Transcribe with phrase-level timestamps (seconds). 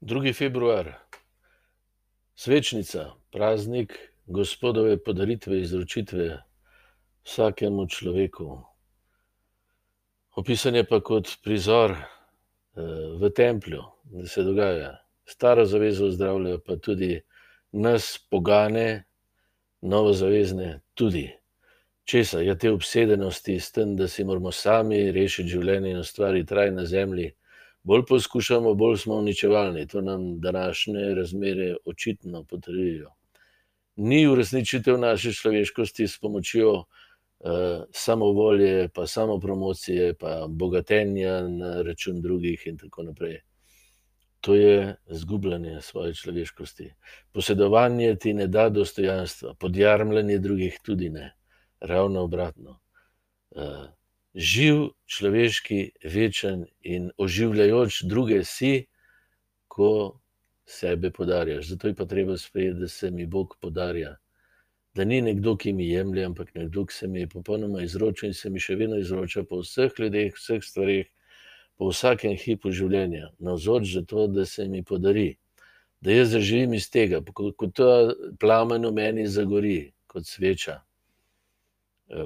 [0.00, 0.32] 2.
[0.32, 0.94] februar,
[2.34, 6.42] svečnica, praznik Gospodove podaritve, izročitve
[7.24, 8.62] vsakemu človeku.
[10.36, 11.96] Opisan je pa kot prizor
[13.20, 14.92] v templju, da se dogaja.
[15.26, 17.20] Staro zavezo zdravljajo pa tudi
[17.72, 19.04] nas, pogane,
[19.80, 21.26] novozavezne tudi.
[22.04, 22.40] Česa?
[22.40, 26.86] Ja, te obsedenosti s tem, da si moramo sami rešiti življenje in ustvariti raj na
[26.86, 27.32] zemlji.
[27.88, 29.86] Bolj poskušamo, bolj smo uničevalni.
[29.86, 33.10] To nam današnje razmere očitno potrjujejo.
[33.96, 36.84] Ni uresničitev naše človeškosti s pomočjo
[37.92, 43.40] samovolje pa samopromocije pa bogatenja na račun drugih in tako naprej.
[44.40, 46.92] To je izgubljanje svoje človeškosti.
[47.32, 51.32] Posedovanje ti ne da dostojanstva, podjarmljanje drugih tudi ne.
[51.80, 52.80] Ravno obratno.
[54.38, 58.86] Živ, človeški, večen in oživljajoč druge si,
[59.68, 60.20] ko
[60.66, 61.68] sebe podarjaš.
[61.68, 64.16] Zato je pa treba sprejeti, da se mi Bog podarja.
[64.94, 68.34] Da ni nekdo, ki mi jemlje, ampak nekdo, ki se mi je popolnoma izročil in
[68.34, 71.06] se mi še vedno izroča po vseh ljudeh, vseh stvareh,
[71.78, 73.32] po vsakem hipu življenja.
[73.38, 75.36] Navzoč zato, da se mi podari.
[76.00, 80.78] Da jaz zaživim iz tega, ko ta plamen v meni zagori kot sveča,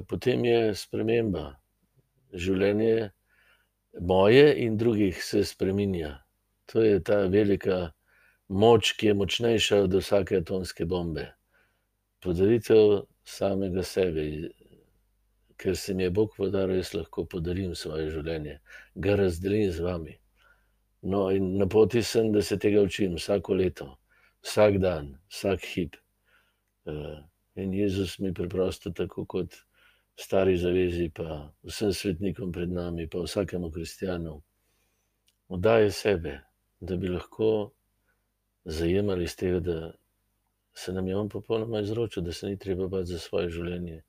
[0.07, 1.62] potem je sprememba.
[2.33, 3.11] Življenje
[4.01, 6.17] moje in drugih se spreminja.
[6.65, 7.91] To je ta velika
[8.49, 11.27] moč, ki je močnejša od vsake atomske bombe.
[12.23, 14.25] Podaritev samega sebe.
[15.57, 18.59] Ker se mi je Bog podaril, jaz lahko podarim svoje življenje.
[18.95, 20.17] Ga razdelim z vami.
[21.03, 23.89] No, in na poti sem, da se tega učim vsako leto.
[24.43, 25.95] Vsak dan, vsak hip.
[27.55, 29.55] in Jezus mi preprosto, tako kot
[30.15, 34.41] stari zavezi pa vsem svetnikom pred nami pa vsakemu kristjanu,
[35.47, 36.39] oddaja sebe,
[36.79, 37.71] da bi lahko
[38.65, 39.93] zajemali iz tega, da
[40.73, 44.01] se nam je on popolnoma izročil, da se ni treba bati za svoje življenje.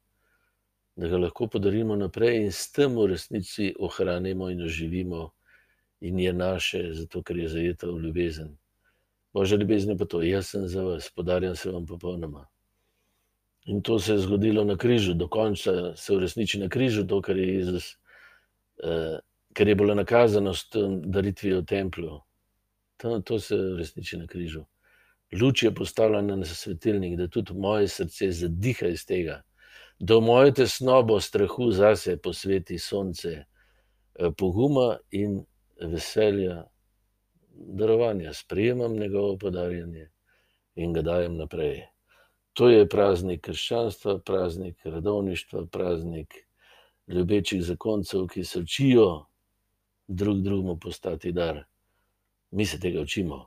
[0.97, 5.31] Da ga lahko podarimo naprej in s tem v resnici ohranimo in oživimo
[6.01, 8.57] in je naše, zato ker je zajeto v ljubezen.
[9.33, 12.47] Božja ljubezen je pa to: jaz sem za vas, podarjam se vam popolnoma.
[13.65, 17.37] In to se je zgodilo na križu, do konca se uresniči na križu to, kar
[17.37, 17.97] je Jezus,
[19.53, 20.69] kar je bilo nakazano s
[21.05, 22.21] daritvijo v templju.
[22.97, 24.65] To, to se uresniči na križu.
[25.41, 29.43] Luč je postavljena na svetilnik, da tudi moje srce zadiha iz tega.
[29.99, 33.45] Da v mojo tesnobo strahu zase posveti sonce,
[34.37, 35.41] poguma in
[35.81, 36.65] veselja
[37.51, 38.33] darovanja.
[38.33, 40.11] Sprejemam njegovo podarjanje
[40.75, 41.94] in ga dajem naprej.
[42.55, 46.35] To je praznik krščanstva, praznik redovništva, praznik
[47.07, 49.27] ljubečih zakoncev, ki se učijo
[50.07, 51.65] drug drugemu postati dar.
[52.51, 53.47] Mi se tega učimo.